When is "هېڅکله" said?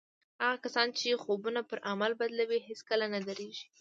2.69-3.05